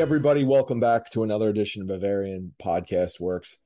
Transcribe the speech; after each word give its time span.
Everybody, 0.00 0.44
welcome 0.44 0.78
back 0.78 1.10
to 1.10 1.24
another 1.24 1.48
edition 1.48 1.82
of 1.82 1.88
Bavarian 1.88 2.54
Podcast 2.62 3.18
Works. 3.18 3.56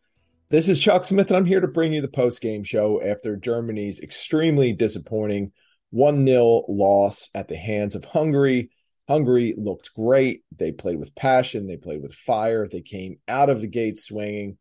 This 0.49 0.67
is 0.67 0.79
Chuck 0.79 1.05
Smith, 1.05 1.29
and 1.29 1.37
I'm 1.37 1.45
here 1.45 1.61
to 1.61 1.69
bring 1.69 1.93
you 1.93 2.01
the 2.01 2.09
post 2.09 2.41
game 2.41 2.65
show 2.65 3.03
after 3.03 3.37
Germany's 3.37 4.01
extremely 4.01 4.73
disappointing 4.73 5.53
1 5.91 6.27
0 6.27 6.65
loss 6.69 7.29
at 7.35 7.49
the 7.49 7.57
hands 7.57 7.95
of 7.95 8.07
Hungary. 8.07 8.71
Hungary 9.07 9.55
looked 9.59 9.93
great. 9.93 10.43
They 10.57 10.73
played 10.73 10.99
with 10.99 11.15
passion, 11.15 11.67
they 11.67 11.77
played 11.77 12.01
with 12.01 12.15
fire, 12.15 12.67
they 12.67 12.81
came 12.81 13.19
out 13.29 13.51
of 13.51 13.61
the 13.61 13.69
gate 13.69 13.99
swinging. 13.99 14.57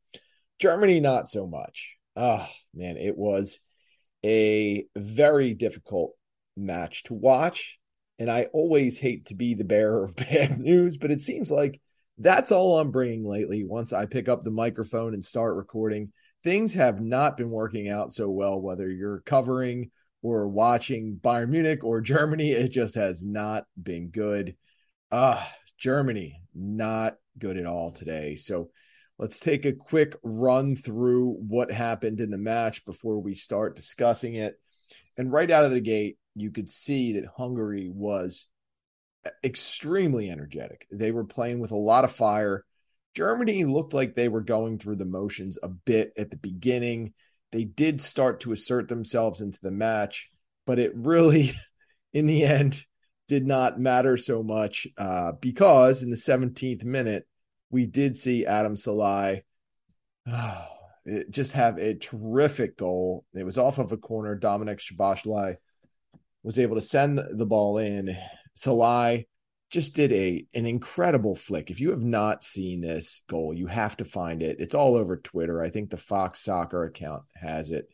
Germany, 0.59 0.99
not 0.99 1.29
so 1.29 1.47
much. 1.47 1.95
Oh, 2.17 2.45
man, 2.75 2.97
it 2.97 3.17
was 3.17 3.61
a 4.25 4.87
very 4.97 5.53
difficult 5.53 6.15
match 6.57 7.03
to 7.03 7.13
watch 7.13 7.79
and 8.21 8.29
I 8.29 8.43
always 8.53 8.99
hate 8.99 9.25
to 9.25 9.35
be 9.35 9.55
the 9.55 9.63
bearer 9.63 10.03
of 10.03 10.15
bad 10.15 10.59
news, 10.59 10.97
but 10.97 11.09
it 11.09 11.21
seems 11.21 11.49
like 11.49 11.81
that's 12.19 12.51
all 12.51 12.77
I'm 12.77 12.91
bringing 12.91 13.27
lately. 13.27 13.63
Once 13.63 13.93
I 13.93 14.05
pick 14.05 14.29
up 14.29 14.43
the 14.43 14.51
microphone 14.51 15.15
and 15.15 15.25
start 15.25 15.55
recording, 15.55 16.13
things 16.43 16.75
have 16.75 17.01
not 17.01 17.35
been 17.35 17.49
working 17.49 17.89
out 17.89 18.11
so 18.11 18.29
well, 18.29 18.61
whether 18.61 18.87
you're 18.87 19.23
covering 19.25 19.89
or 20.21 20.47
watching 20.47 21.19
Bayern 21.19 21.49
Munich 21.49 21.83
or 21.83 21.99
Germany. 21.99 22.51
It 22.51 22.67
just 22.67 22.93
has 22.93 23.25
not 23.25 23.63
been 23.81 24.09
good. 24.09 24.55
Ah, 25.11 25.43
uh, 25.43 25.51
Germany, 25.79 26.43
not 26.53 27.15
good 27.39 27.57
at 27.57 27.65
all 27.65 27.91
today. 27.91 28.35
So 28.35 28.69
let's 29.17 29.39
take 29.39 29.65
a 29.65 29.73
quick 29.73 30.15
run 30.21 30.75
through 30.75 31.37
what 31.47 31.71
happened 31.71 32.21
in 32.21 32.29
the 32.29 32.37
match 32.37 32.85
before 32.85 33.19
we 33.19 33.33
start 33.33 33.75
discussing 33.75 34.35
it. 34.35 34.59
And 35.17 35.31
right 35.31 35.49
out 35.49 35.63
of 35.63 35.71
the 35.71 35.81
gate, 35.81 36.19
you 36.35 36.51
could 36.51 36.69
see 36.69 37.13
that 37.13 37.25
Hungary 37.25 37.89
was 37.93 38.47
extremely 39.43 40.29
energetic. 40.29 40.87
They 40.91 41.11
were 41.11 41.25
playing 41.25 41.59
with 41.59 41.71
a 41.71 41.77
lot 41.77 42.03
of 42.03 42.11
fire. 42.11 42.65
Germany 43.15 43.65
looked 43.65 43.93
like 43.93 44.15
they 44.15 44.29
were 44.29 44.41
going 44.41 44.79
through 44.79 44.95
the 44.95 45.05
motions 45.05 45.57
a 45.61 45.67
bit 45.67 46.13
at 46.17 46.31
the 46.31 46.37
beginning. 46.37 47.13
They 47.51 47.65
did 47.65 48.01
start 48.01 48.41
to 48.41 48.53
assert 48.53 48.87
themselves 48.87 49.41
into 49.41 49.59
the 49.61 49.71
match, 49.71 50.29
but 50.65 50.79
it 50.79 50.93
really, 50.95 51.53
in 52.13 52.25
the 52.25 52.43
end, 52.43 52.83
did 53.27 53.45
not 53.45 53.79
matter 53.79 54.17
so 54.17 54.43
much 54.43 54.87
uh, 54.97 55.33
because 55.39 56.03
in 56.03 56.09
the 56.09 56.17
17th 56.17 56.83
minute, 56.83 57.25
we 57.69 57.85
did 57.85 58.17
see 58.17 58.45
Adam 58.45 58.75
Szalai 58.75 59.43
oh, 60.27 60.67
just 61.29 61.53
have 61.53 61.77
a 61.77 61.95
terrific 61.95 62.77
goal. 62.77 63.25
It 63.33 63.43
was 63.43 63.57
off 63.57 63.77
of 63.77 63.91
a 63.91 63.97
corner. 63.97 64.37
Dominik 64.37 64.79
Szoboszlai 64.79 65.57
was 66.43 66.59
able 66.59 66.75
to 66.75 66.81
send 66.81 67.17
the 67.17 67.45
ball 67.45 67.77
in. 67.77 68.15
Szalai 68.55 69.25
just 69.69 69.95
did 69.95 70.11
a 70.11 70.45
an 70.53 70.65
incredible 70.65 71.35
flick. 71.35 71.71
If 71.71 71.79
you 71.79 71.91
have 71.91 72.01
not 72.01 72.43
seen 72.43 72.81
this 72.81 73.23
goal, 73.29 73.53
you 73.53 73.67
have 73.67 73.95
to 73.97 74.05
find 74.05 74.43
it. 74.43 74.57
It's 74.59 74.75
all 74.75 74.95
over 74.95 75.17
Twitter. 75.17 75.61
I 75.61 75.69
think 75.69 75.89
the 75.89 75.97
Fox 75.97 76.41
Soccer 76.41 76.83
account 76.83 77.23
has 77.35 77.71
it. 77.71 77.87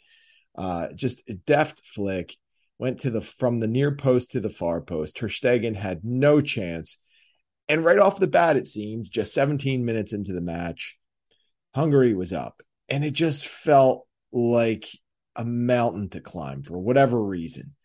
Uh, 0.58 0.88
just 0.96 1.22
a 1.30 1.34
deft 1.34 1.86
flick. 1.86 2.36
Went 2.80 3.02
to 3.02 3.10
the 3.10 3.22
from 3.22 3.60
the 3.60 3.68
near 3.68 3.96
post 3.96 4.32
to 4.32 4.40
the 4.40 4.50
far 4.50 4.82
post. 4.82 5.16
Ter 5.16 5.28
Stegen 5.28 5.76
had 5.76 6.04
no 6.04 6.42
chance. 6.42 7.00
And 7.70 7.84
right 7.84 8.00
off 8.00 8.20
the 8.20 8.28
bat, 8.28 8.56
it 8.56 8.68
seemed 8.68 9.10
just 9.10 9.34
17 9.34 9.84
minutes 9.84 10.14
into 10.14 10.32
the 10.32 10.42
match, 10.42 10.98
Hungary 11.76 12.14
was 12.14 12.34
up. 12.34 12.62
And 12.88 13.04
it 13.04 13.12
just 13.12 13.48
felt 13.48 14.08
like 14.32 14.88
a 15.36 15.44
mountain 15.44 16.10
to 16.10 16.22
climb 16.22 16.64
for 16.64 16.78
whatever 16.78 17.22
reason. 17.22 17.76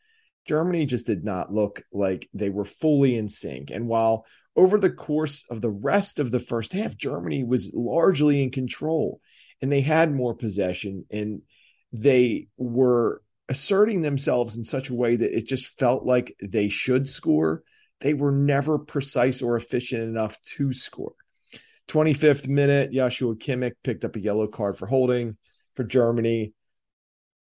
Germany 0.47 0.87
just 0.87 1.07
did 1.07 1.25
not 1.25 1.53
look 1.53 1.83
like 1.93 2.29
they 2.35 2.51
were 2.51 2.65
fully 2.65 3.17
in 3.17 3.29
sync. 3.29 3.71
And 3.71 3.89
while 3.89 4.27
over 4.57 4.79
the 4.79 4.91
course 4.91 5.45
of 5.49 5.61
the 5.61 5.71
rest 5.71 6.19
of 6.19 6.31
the 6.31 6.41
first 6.41 6.73
half, 6.73 6.97
Germany 6.97 7.45
was 7.45 7.73
largely 7.73 8.43
in 8.43 8.51
control 8.51 9.21
and 9.61 9.71
they 9.71 9.81
had 9.81 10.13
more 10.13 10.35
possession 10.35 11.05
and 11.11 11.43
they 11.93 12.49
were 12.57 13.23
asserting 13.49 14.03
themselves 14.03 14.57
in 14.57 14.65
such 14.65 14.89
a 14.89 14.95
way 14.95 15.17
that 15.17 15.37
it 15.37 15.47
just 15.47 15.79
felt 15.79 16.05
like 16.05 16.35
they 16.43 16.69
should 16.69 17.09
score. 17.09 17.63
They 18.01 18.15
were 18.15 18.33
never 18.33 18.79
precise 18.79 19.43
or 19.43 19.57
efficient 19.57 20.03
enough 20.03 20.37
to 20.57 20.73
score. 20.73 21.15
25th 21.89 22.49
minute, 22.49 22.93
Joshua 22.93 23.37
Kimmich 23.37 23.75
picked 23.85 24.05
up 24.05 24.17
a 24.17 24.21
yellow 24.21 24.47
card 24.47 24.79
for 24.79 24.87
holding 24.87 25.37
for 25.75 25.85
Germany. 25.85 26.53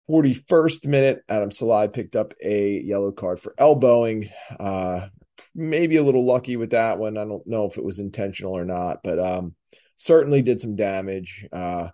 41st 0.10 0.88
minute, 0.88 1.24
Adam 1.30 1.52
Szalai 1.52 1.94
picked 1.94 2.16
up 2.16 2.34
a 2.44 2.82
yellow 2.82 3.12
card 3.12 3.40
for 3.40 3.54
elbowing. 3.58 4.30
Uh, 4.60 5.08
maybe 5.54 5.98
a 5.98 6.04
little 6.04 6.26
lucky 6.26 6.58
with 6.58 6.72
that 6.72 6.98
one. 6.98 7.18
I 7.18 7.26
don't 7.26 7.46
know 7.46 7.66
if 7.66 7.78
it 7.78 7.84
was 7.84 8.00
intentional 8.00 8.58
or 8.58 8.66
not, 8.66 9.04
but 9.04 9.20
um, 9.20 9.56
certainly 9.98 10.42
did 10.42 10.60
some 10.60 10.76
damage. 10.76 11.48
Uh, 11.52 11.90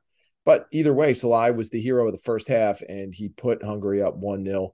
but 0.45 0.67
either 0.71 0.93
way, 0.93 1.13
Szalai 1.13 1.55
was 1.55 1.69
the 1.69 1.81
hero 1.81 2.05
of 2.05 2.13
the 2.13 2.19
first 2.19 2.47
half, 2.47 2.81
and 2.81 3.13
he 3.13 3.29
put 3.29 3.63
Hungary 3.63 4.01
up 4.01 4.15
1 4.15 4.45
0. 4.45 4.73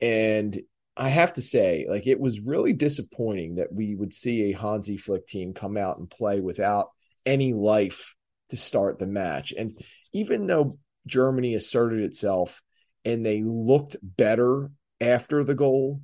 And 0.00 0.60
I 0.96 1.08
have 1.08 1.32
to 1.34 1.42
say, 1.42 1.86
like, 1.88 2.06
it 2.06 2.20
was 2.20 2.40
really 2.40 2.72
disappointing 2.72 3.56
that 3.56 3.72
we 3.72 3.94
would 3.94 4.14
see 4.14 4.52
a 4.52 4.56
Hansi 4.56 4.96
Flick 4.96 5.26
team 5.26 5.54
come 5.54 5.76
out 5.76 5.98
and 5.98 6.08
play 6.08 6.40
without 6.40 6.90
any 7.24 7.52
life 7.52 8.14
to 8.50 8.56
start 8.56 8.98
the 8.98 9.06
match. 9.06 9.52
And 9.56 9.80
even 10.12 10.46
though 10.46 10.78
Germany 11.06 11.54
asserted 11.54 12.00
itself 12.00 12.62
and 13.06 13.24
they 13.24 13.40
looked 13.42 13.96
better 14.02 14.70
after 15.00 15.44
the 15.44 15.54
goal, 15.54 16.02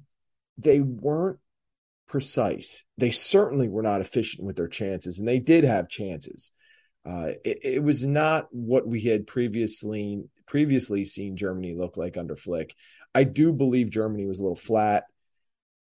they 0.56 0.80
weren't 0.80 1.40
precise. 2.06 2.84
They 2.96 3.10
certainly 3.10 3.68
were 3.68 3.82
not 3.82 4.00
efficient 4.00 4.44
with 4.46 4.56
their 4.56 4.68
chances, 4.68 5.18
and 5.18 5.26
they 5.26 5.40
did 5.40 5.64
have 5.64 5.88
chances. 5.88 6.52
Uh, 7.04 7.32
it, 7.44 7.58
it, 7.64 7.82
was 7.82 8.06
not 8.06 8.46
what 8.52 8.86
we 8.86 9.00
had 9.00 9.26
previously 9.26 10.22
previously 10.46 11.04
seen 11.04 11.36
Germany 11.36 11.74
look 11.76 11.96
like 11.96 12.16
under 12.16 12.36
Flick. 12.36 12.76
I 13.12 13.24
do 13.24 13.52
believe 13.52 13.90
Germany 13.90 14.24
was 14.26 14.38
a 14.38 14.42
little 14.44 14.54
flat. 14.54 15.02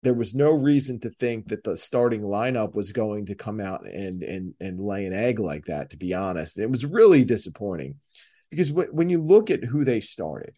There 0.02 0.16
was 0.16 0.34
no 0.34 0.52
reason 0.52 1.00
to 1.02 1.12
think 1.12 1.50
that 1.50 1.64
the 1.64 1.78
starting 1.78 2.22
lineup 2.22 2.74
was 2.74 2.92
going 2.92 3.28
to 3.28 3.36
come 3.36 3.60
out 3.60 3.86
and 3.86 4.24
and 4.24 4.56
and 4.60 4.80
lay 4.80 5.06
an 5.06 5.14
egg 5.14 5.38
like 5.38 5.66
that. 5.66 5.92
To 5.92 5.98
be 5.98 6.16
honest, 6.16 6.58
it 6.58 6.72
was 6.72 6.84
really 6.84 7.24
disappointing 7.24 7.98
because 8.50 8.70
w- 8.70 8.90
when 8.92 9.10
you 9.10 9.22
look 9.22 9.52
at 9.52 9.64
who 9.64 9.86
they 9.86 10.02
started, 10.02 10.56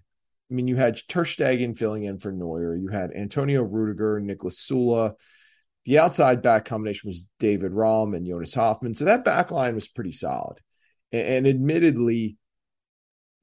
I 0.53 0.56
mean, 0.56 0.68
you 0.68 0.75
had 0.75 1.02
Ter 1.08 1.25
filling 1.25 2.03
in 2.03 2.19
for 2.19 2.31
Neuer. 2.31 2.75
You 2.75 2.90
had 2.90 3.12
Antonio 3.12 3.64
Rudiger, 3.64 4.22
Niklas 4.22 4.53
Sule. 4.53 5.14
The 5.86 5.97
outside 5.97 6.44
back 6.44 6.66
combination 6.66 7.08
was 7.08 7.25
David 7.40 7.72
Raum 7.72 8.14
and 8.14 8.25
Jonas 8.25 8.53
Hofmann. 8.53 8.94
So 8.94 9.06
that 9.06 9.25
back 9.25 9.50
line 9.50 9.74
was 9.74 9.88
pretty 9.88 10.12
solid. 10.12 10.59
And, 11.12 11.28
and 11.28 11.47
admittedly, 11.47 12.38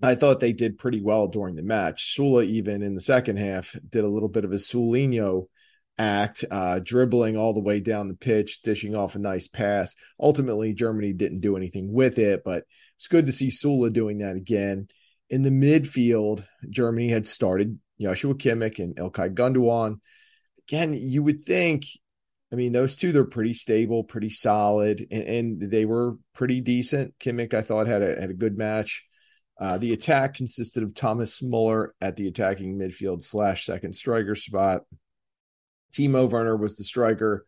I 0.00 0.15
thought 0.15 0.38
they 0.38 0.53
did 0.53 0.78
pretty 0.78 1.03
well 1.03 1.26
during 1.26 1.56
the 1.56 1.62
match. 1.62 2.15
Sule, 2.16 2.44
even 2.44 2.81
in 2.84 2.94
the 2.94 3.00
second 3.00 3.38
half, 3.38 3.75
did 3.88 4.04
a 4.04 4.09
little 4.09 4.28
bit 4.28 4.44
of 4.44 4.53
a 4.53 4.56
Sulinho 4.56 5.47
act, 5.98 6.44
uh, 6.48 6.78
dribbling 6.78 7.37
all 7.37 7.54
the 7.54 7.60
way 7.60 7.81
down 7.81 8.06
the 8.06 8.15
pitch, 8.15 8.62
dishing 8.62 8.94
off 8.94 9.16
a 9.16 9.19
nice 9.19 9.48
pass. 9.48 9.97
Ultimately, 10.21 10.75
Germany 10.75 11.12
didn't 11.12 11.41
do 11.41 11.56
anything 11.56 11.92
with 11.92 12.21
it, 12.21 12.42
but 12.44 12.62
it's 12.98 13.09
good 13.09 13.27
to 13.27 13.32
see 13.32 13.48
Sule 13.48 13.92
doing 13.92 14.19
that 14.19 14.37
again. 14.37 14.87
In 15.30 15.42
the 15.42 15.50
midfield, 15.50 16.44
Germany 16.68 17.08
had 17.08 17.26
started 17.26 17.78
Joshua 18.00 18.34
Kimmich 18.34 18.80
and 18.80 18.96
Ilkay 18.96 19.32
Gundogan. 19.34 20.00
Again, 20.68 20.92
you 20.92 21.22
would 21.22 21.44
think, 21.44 21.86
I 22.52 22.56
mean, 22.56 22.72
those 22.72 22.96
two, 22.96 23.12
they're 23.12 23.24
pretty 23.24 23.54
stable, 23.54 24.02
pretty 24.02 24.30
solid, 24.30 25.06
and, 25.10 25.22
and 25.22 25.70
they 25.70 25.84
were 25.84 26.16
pretty 26.34 26.60
decent. 26.60 27.14
Kimmich, 27.20 27.54
I 27.54 27.62
thought, 27.62 27.86
had 27.86 28.02
a, 28.02 28.20
had 28.20 28.30
a 28.30 28.34
good 28.34 28.58
match. 28.58 29.04
Uh, 29.60 29.78
the 29.78 29.92
attack 29.92 30.34
consisted 30.34 30.82
of 30.82 30.94
Thomas 30.94 31.42
Muller 31.42 31.94
at 32.00 32.16
the 32.16 32.27
attacking 32.27 32.78
midfield 32.78 33.22
slash 33.22 33.66
second 33.66 33.94
striker 33.94 34.34
spot. 34.34 34.82
Timo 35.92 36.28
Werner 36.28 36.56
was 36.56 36.77
the 36.77 36.84
striker. 36.84 37.47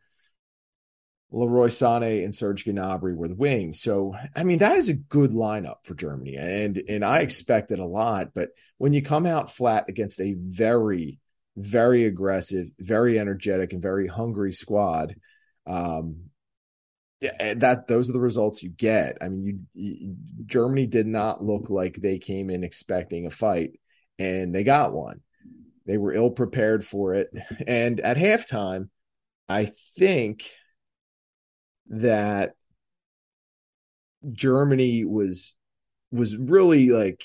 Leroy 1.32 1.68
Sané 1.68 2.24
and 2.24 2.36
Serge 2.36 2.66
Gnabry 2.66 3.16
were 3.16 3.28
the 3.28 3.34
wings. 3.34 3.80
So, 3.80 4.14
I 4.36 4.44
mean, 4.44 4.58
that 4.58 4.76
is 4.76 4.90
a 4.90 4.94
good 4.94 5.30
lineup 5.30 5.84
for 5.84 5.94
Germany. 5.94 6.36
And, 6.36 6.82
and 6.88 7.04
I 7.04 7.20
expected 7.20 7.78
a 7.78 7.86
lot, 7.86 8.34
but 8.34 8.50
when 8.76 8.92
you 8.92 9.02
come 9.02 9.24
out 9.24 9.50
flat 9.50 9.86
against 9.88 10.20
a 10.20 10.34
very, 10.38 11.18
very 11.56 12.04
aggressive, 12.04 12.66
very 12.78 13.18
energetic 13.18 13.72
and 13.72 13.80
very 13.80 14.06
hungry 14.06 14.52
squad, 14.52 15.14
um, 15.66 16.24
that 17.20 17.86
those 17.86 18.10
are 18.10 18.14
the 18.14 18.20
results 18.20 18.62
you 18.62 18.68
get. 18.68 19.16
I 19.22 19.28
mean, 19.28 19.66
you, 19.74 19.96
you, 20.00 20.16
Germany 20.44 20.86
did 20.86 21.06
not 21.06 21.42
look 21.42 21.70
like 21.70 21.94
they 21.94 22.18
came 22.18 22.50
in 22.50 22.64
expecting 22.64 23.26
a 23.26 23.30
fight, 23.30 23.78
and 24.18 24.54
they 24.54 24.64
got 24.64 24.92
one. 24.92 25.20
They 25.86 25.98
were 25.98 26.12
ill 26.12 26.30
prepared 26.30 26.84
for 26.84 27.14
it, 27.14 27.30
and 27.66 28.00
at 28.00 28.16
halftime, 28.16 28.88
I 29.48 29.72
think 29.96 30.50
that 31.88 32.54
Germany 34.30 35.04
was 35.04 35.54
was 36.10 36.36
really 36.36 36.90
like 36.90 37.24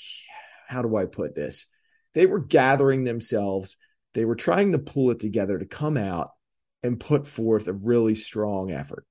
how 0.66 0.82
do 0.82 0.96
I 0.96 1.06
put 1.06 1.34
this? 1.34 1.66
They 2.14 2.26
were 2.26 2.40
gathering 2.40 3.04
themselves. 3.04 3.76
They 4.14 4.24
were 4.24 4.36
trying 4.36 4.72
to 4.72 4.78
pull 4.78 5.10
it 5.10 5.20
together 5.20 5.58
to 5.58 5.64
come 5.64 5.96
out 5.96 6.30
and 6.82 7.00
put 7.00 7.26
forth 7.26 7.68
a 7.68 7.72
really 7.72 8.14
strong 8.14 8.70
effort. 8.70 9.06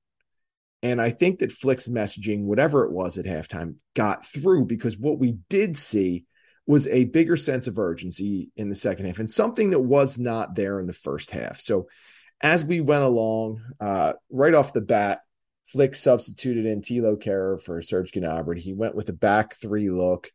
And 0.83 1.01
I 1.01 1.09
think 1.09 1.39
that 1.39 1.51
Flick's 1.51 1.87
messaging, 1.87 2.43
whatever 2.43 2.85
it 2.85 2.91
was 2.91 3.17
at 3.17 3.25
halftime, 3.25 3.75
got 3.95 4.25
through 4.25 4.65
because 4.65 4.97
what 4.97 5.17
we 5.19 5.37
did 5.49 5.77
see 5.77 6.25
was 6.67 6.85
a 6.87 7.05
bigger 7.05 7.37
sense 7.37 7.67
of 7.67 7.79
urgency 7.79 8.51
in 8.55 8.69
the 8.69 8.75
second 8.75 9.05
half 9.05 9.19
and 9.19 9.31
something 9.31 9.71
that 9.71 9.79
was 9.79 10.19
not 10.19 10.53
there 10.53 10.79
in 10.79 10.85
the 10.85 10.93
first 10.93 11.31
half. 11.31 11.59
So 11.59 11.87
as 12.41 12.63
we 12.63 12.81
went 12.81 13.03
along, 13.03 13.61
uh, 13.79 14.13
right 14.29 14.53
off 14.53 14.73
the 14.73 14.81
bat, 14.81 15.21
Flick 15.67 15.95
substituted 15.95 16.65
in 16.65 16.81
Thilo 16.81 17.21
Kehrer 17.21 17.61
for 17.61 17.81
Serge 17.81 18.11
Gnabry. 18.11 18.59
He 18.59 18.73
went 18.73 18.95
with 18.95 19.09
a 19.09 19.13
back 19.13 19.55
three 19.55 19.89
look 19.89 20.31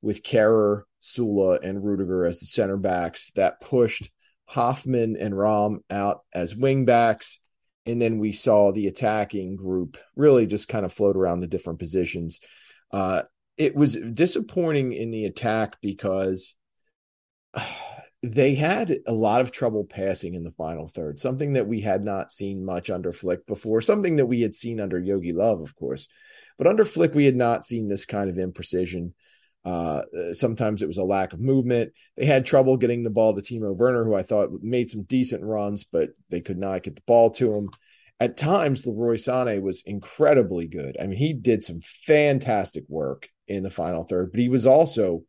with 0.00 0.22
Kehrer, 0.22 0.82
Sule, 1.02 1.58
and 1.62 1.84
Rudiger 1.84 2.24
as 2.24 2.40
the 2.40 2.46
center 2.46 2.76
backs. 2.76 3.32
That 3.34 3.60
pushed 3.60 4.10
Hofmann 4.46 5.16
and 5.16 5.36
Raum 5.36 5.80
out 5.90 6.20
as 6.32 6.54
wing 6.54 6.84
backs. 6.84 7.40
And 7.84 8.00
then 8.00 8.18
we 8.18 8.32
saw 8.32 8.72
the 8.72 8.86
attacking 8.86 9.56
group 9.56 9.96
really 10.14 10.46
just 10.46 10.68
kind 10.68 10.84
of 10.84 10.92
float 10.92 11.16
around 11.16 11.40
the 11.40 11.46
different 11.46 11.78
positions. 11.78 12.40
Uh, 12.92 13.22
it 13.56 13.74
was 13.74 13.96
disappointing 13.96 14.92
in 14.92 15.10
the 15.10 15.24
attack 15.24 15.76
because 15.80 16.54
they 18.22 18.54
had 18.54 18.98
a 19.06 19.12
lot 19.12 19.40
of 19.40 19.52
trouble 19.52 19.84
passing 19.84 20.34
in 20.34 20.42
the 20.42 20.50
final 20.52 20.88
third, 20.88 21.20
something 21.20 21.52
that 21.54 21.68
we 21.68 21.80
had 21.80 22.04
not 22.04 22.32
seen 22.32 22.64
much 22.64 22.90
under 22.90 23.12
Flick 23.12 23.46
before, 23.46 23.80
something 23.80 24.16
that 24.16 24.26
we 24.26 24.40
had 24.40 24.54
seen 24.54 24.80
under 24.80 25.00
Jogi 25.00 25.32
Löw, 25.32 25.62
of 25.62 25.76
course. 25.76 26.08
But 26.58 26.66
under 26.66 26.84
Flick, 26.84 27.14
we 27.14 27.26
had 27.26 27.36
not 27.36 27.64
seen 27.64 27.88
this 27.88 28.06
kind 28.06 28.30
of 28.30 28.36
imprecision. 28.36 29.12
Uh, 29.64 30.02
sometimes 30.32 30.80
it 30.80 30.86
was 30.86 30.98
a 30.98 31.04
lack 31.04 31.32
of 31.32 31.40
movement. 31.40 31.92
They 32.16 32.24
had 32.24 32.46
trouble 32.46 32.76
getting 32.76 33.02
the 33.02 33.10
ball 33.10 33.34
to 33.34 33.42
Timo 33.42 33.74
Werner, 33.74 34.04
who 34.04 34.14
I 34.14 34.22
thought 34.22 34.50
made 34.62 34.90
some 34.90 35.02
decent 35.02 35.42
runs, 35.42 35.84
but 35.84 36.10
they 36.30 36.40
could 36.40 36.58
not 36.58 36.84
get 36.84 36.94
the 36.94 37.02
ball 37.06 37.30
to 37.32 37.54
him. 37.54 37.70
At 38.18 38.38
times, 38.38 38.86
Leroy 38.86 39.16
Sané 39.16 39.60
was 39.60 39.82
incredibly 39.84 40.68
good. 40.68 40.96
I 40.98 41.06
mean, 41.06 41.18
he 41.18 41.34
did 41.34 41.64
some 41.64 41.80
fantastic 41.82 42.84
work 42.88 43.28
in 43.46 43.62
the 43.62 43.70
final 43.70 44.04
third, 44.04 44.30
but 44.30 44.40
he 44.40 44.48
was 44.48 44.66
also 44.66 45.24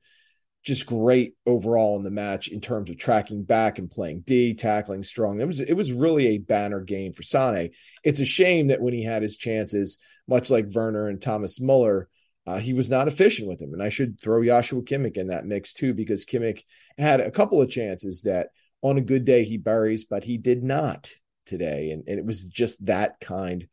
just 0.68 0.86
great 0.86 1.34
overall 1.46 1.98
in 1.98 2.04
the 2.04 2.12
match 2.12 2.50
in 2.50 2.60
terms 2.60 2.90
of 2.90 2.98
tracking 2.98 3.44
back 3.44 3.80
and 3.80 3.90
playing 3.90 4.22
D, 4.22 4.54
tackling 4.54 5.02
strong. 5.02 5.40
It 5.40 5.48
was 5.48 5.62
it 5.62 5.74
was 5.74 5.92
really 5.92 6.28
a 6.28 6.38
banner 6.38 6.82
game 6.82 7.14
for 7.14 7.24
Sane. 7.24 7.72
It's 8.04 8.20
a 8.20 8.26
shame 8.26 8.68
that 8.68 8.82
when 8.82 8.94
he 8.94 9.04
had 9.04 9.22
his 9.22 9.38
chances, 9.38 9.98
much 10.28 10.50
like 10.50 10.68
Werner 10.74 11.08
and 11.08 11.22
Thomas 11.22 11.62
Muller, 11.62 12.10
uh, 12.46 12.60
he 12.60 12.74
was 12.74 12.90
not 12.90 13.08
efficient 13.08 13.48
with 13.48 13.62
him. 13.62 13.74
And 13.74 13.82
I 13.82 13.90
should 13.90 14.20
throw 14.22 14.44
Joshua 14.44 14.82
Kimmich 14.82 15.18
in 15.18 15.28
that 15.28 15.46
mix 15.46 15.74
too, 15.74 15.94
because 15.94 16.26
Kimmich 16.26 16.64
had 16.98 17.22
a 17.22 17.32
couple 17.32 17.62
of 17.62 17.70
chances 17.70 18.24
that 18.24 18.50
on 18.82 18.98
a 18.98 19.02
good 19.02 19.24
day 19.24 19.46
he 19.46 19.58
buries, 19.58 20.04
but 20.04 20.26
he 20.26 20.38
did 20.38 20.64
not 20.64 21.10
today. 21.46 21.92
And, 21.92 22.04
and 22.08 22.20
it 22.20 22.26
was 22.26 22.44
just 22.44 22.86
that 22.86 23.20
kind 23.20 23.68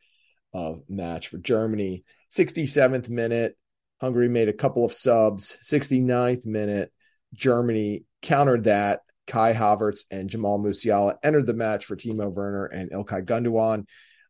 of 0.52 0.82
match 0.88 1.28
for 1.28 1.38
Germany. 1.38 2.04
67th 2.32 3.08
minute, 3.08 3.56
Hungary 4.04 4.28
made 4.28 4.50
a 4.50 4.52
couple 4.52 4.84
of 4.84 4.92
subs. 4.92 5.56
69th 5.64 6.44
minute, 6.44 6.92
Germany 7.32 8.04
countered 8.20 8.64
that. 8.64 9.00
Kai 9.26 9.54
Havertz 9.54 10.00
and 10.10 10.28
Jamal 10.28 10.58
Musiala 10.58 11.16
entered 11.22 11.46
the 11.46 11.54
match 11.54 11.86
for 11.86 11.96
Timo 11.96 12.30
Werner 12.30 12.66
and 12.66 12.90
Ilkay 12.90 13.24
Gundogan. 13.24 13.86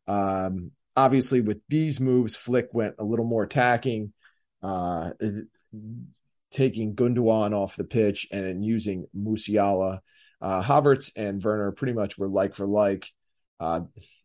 Um, 0.06 0.70
obviously, 0.94 1.40
with 1.40 1.60
these 1.68 1.98
moves, 1.98 2.36
Flick 2.36 2.68
went 2.72 2.94
a 3.00 3.04
little 3.04 3.24
more 3.24 3.42
attacking, 3.42 4.12
uh, 4.62 5.10
taking 6.52 6.94
Gundogan 6.94 7.52
off 7.52 7.74
the 7.74 7.82
pitch 7.82 8.28
and 8.30 8.64
using 8.64 9.06
Musiala. 9.18 9.98
Uh, 10.40 10.62
Havertz 10.62 11.10
and 11.16 11.42
Werner 11.42 11.72
pretty 11.72 11.94
much 11.94 12.16
were 12.16 12.28
like 12.28 12.54
for 12.54 12.66
like. 12.66 13.10
Uh, 13.60 13.80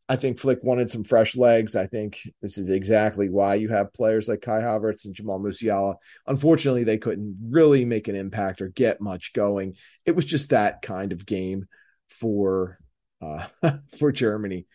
I 0.07 0.15
think 0.15 0.39
Flick 0.39 0.63
wanted 0.63 0.89
some 0.89 1.03
fresh 1.03 1.35
legs. 1.35 1.75
I 1.75 1.85
think 1.85 2.19
this 2.41 2.57
is 2.57 2.71
exactly 2.71 3.29
why 3.29 3.55
you 3.55 3.69
have 3.69 3.93
players 3.93 4.27
like 4.27 4.41
Kai 4.41 4.61
Havertz 4.61 5.05
and 5.05 5.13
Jamal 5.13 5.39
Musiala. 5.39 5.95
Unfortunately, 6.25 6.83
they 6.83 6.97
couldn't 6.97 7.37
really 7.49 7.85
make 7.85 8.07
an 8.07 8.15
impact 8.15 8.61
or 8.61 8.69
get 8.69 9.01
much 9.01 9.33
going. 9.33 9.75
It 10.05 10.15
was 10.15 10.25
just 10.25 10.49
that 10.49 10.81
kind 10.81 11.11
of 11.11 11.27
game 11.27 11.67
for 12.09 12.79
uh, 13.21 13.47
for 13.99 14.11
Germany. 14.11 14.65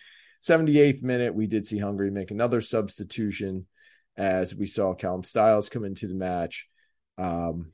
78th 0.42 1.02
minute, 1.02 1.34
we 1.34 1.46
did 1.46 1.66
see 1.66 1.78
Hungary 1.78 2.10
make 2.10 2.30
another 2.30 2.60
substitution 2.60 3.66
as 4.16 4.54
we 4.54 4.66
saw 4.66 4.94
Callum 4.94 5.24
Styles 5.24 5.68
come 5.68 5.84
into 5.84 6.06
the 6.06 6.14
match. 6.14 6.68
Um, 7.18 7.72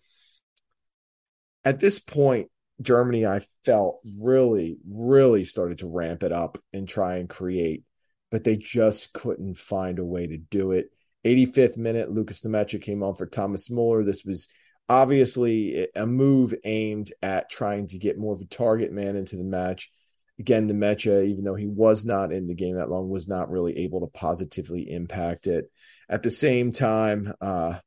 at 1.64 1.80
this 1.80 1.98
point, 1.98 2.48
Germany, 2.80 3.26
I 3.26 3.40
felt 3.64 4.00
really, 4.18 4.78
really 4.88 5.44
started 5.44 5.78
to 5.78 5.88
ramp 5.88 6.22
it 6.22 6.32
up 6.32 6.58
and 6.72 6.88
try 6.88 7.16
and 7.16 7.28
create, 7.28 7.84
but 8.30 8.44
they 8.44 8.56
just 8.56 9.12
couldn't 9.12 9.58
find 9.58 9.98
a 9.98 10.04
way 10.04 10.26
to 10.26 10.36
do 10.36 10.72
it. 10.72 10.90
85th 11.24 11.76
minute, 11.76 12.10
Lukas 12.10 12.40
Nmecha 12.40 12.80
came 12.80 13.02
on 13.02 13.14
for 13.14 13.26
Thomas 13.26 13.70
Muller. 13.70 14.04
This 14.04 14.24
was 14.24 14.48
obviously 14.88 15.88
a 15.94 16.06
move 16.06 16.54
aimed 16.64 17.12
at 17.22 17.50
trying 17.50 17.86
to 17.88 17.98
get 17.98 18.18
more 18.18 18.34
of 18.34 18.40
a 18.40 18.46
target 18.46 18.92
man 18.92 19.16
into 19.16 19.36
the 19.36 19.44
match. 19.44 19.90
Again, 20.38 20.68
Nmecha, 20.68 21.26
even 21.26 21.44
though 21.44 21.54
he 21.54 21.66
was 21.66 22.06
not 22.06 22.32
in 22.32 22.46
the 22.46 22.54
game 22.54 22.76
that 22.76 22.88
long, 22.88 23.10
was 23.10 23.28
not 23.28 23.50
really 23.50 23.78
able 23.78 24.00
to 24.00 24.06
positively 24.06 24.90
impact 24.90 25.46
it. 25.46 25.70
At 26.08 26.22
the 26.22 26.30
same 26.30 26.72
time, 26.72 27.34
uh, 27.42 27.78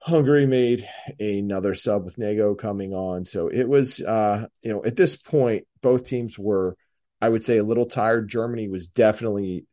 Hungary 0.00 0.46
made 0.46 0.88
another 1.18 1.74
sub 1.74 2.04
with 2.04 2.16
Nago 2.16 2.56
coming 2.56 2.94
on. 2.94 3.24
So 3.24 3.48
it 3.48 3.68
was, 3.68 4.00
uh, 4.00 4.46
you 4.62 4.72
know, 4.72 4.84
at 4.84 4.96
this 4.96 5.16
point, 5.16 5.66
both 5.82 6.04
teams 6.04 6.38
were, 6.38 6.76
I 7.20 7.28
would 7.28 7.44
say, 7.44 7.58
a 7.58 7.64
little 7.64 7.86
tired. 7.86 8.28
Germany 8.28 8.68
was 8.68 8.88
definitely 8.88 9.66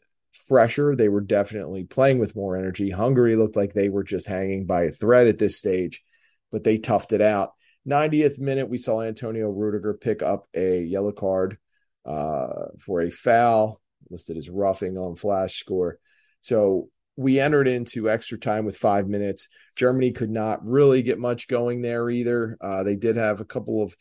fresher. 0.47 0.95
They 0.95 1.09
were 1.09 1.21
definitely 1.21 1.83
playing 1.85 2.19
with 2.19 2.35
more 2.35 2.57
energy. 2.57 2.89
Hungary 2.89 3.35
looked 3.35 3.55
like 3.55 3.73
they 3.73 3.89
were 3.89 4.03
just 4.03 4.27
hanging 4.27 4.65
by 4.65 4.83
a 4.83 4.91
thread 4.91 5.27
at 5.27 5.37
this 5.37 5.57
stage, 5.57 6.03
but 6.51 6.63
they 6.63 6.77
toughed 6.77 7.13
it 7.13 7.21
out. 7.21 7.51
90th 7.87 8.39
minute, 8.39 8.67
we 8.67 8.79
saw 8.79 9.01
Antonio 9.01 9.47
Rudiger 9.49 9.93
pick 9.93 10.23
up 10.23 10.47
a 10.55 10.81
yellow 10.81 11.11
card 11.11 11.57
uh, 12.05 12.67
for 12.79 13.01
a 13.01 13.11
foul 13.11 13.79
listed 14.09 14.37
as 14.37 14.49
roughing 14.49 14.97
on 14.97 15.15
flash 15.15 15.59
score. 15.59 15.99
So 16.41 16.89
we 17.17 17.39
entered 17.39 17.67
into 17.67 18.09
extra 18.09 18.37
time 18.37 18.65
with 18.65 18.77
five 18.77 19.07
minutes. 19.07 19.47
Germany 19.75 20.11
could 20.11 20.29
not 20.29 20.65
really 20.65 21.01
get 21.01 21.19
much 21.19 21.47
going 21.47 21.81
there 21.81 22.09
either. 22.09 22.57
Uh, 22.59 22.83
they 22.83 22.95
did 22.95 23.15
have 23.15 23.39
a 23.39 23.45
couple 23.45 23.83
of 23.83 23.95